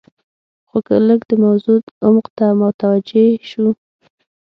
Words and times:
خو 0.69 0.77
که 0.85 0.95
لږ 1.07 1.21
د 1.29 1.31
موضوع 1.43 1.79
عمق 2.05 2.25
ته 2.37 2.45
متوجې 2.59 3.27
شو. 3.49 3.65